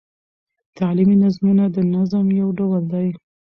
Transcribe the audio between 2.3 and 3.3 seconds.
یو ډول دﺉ.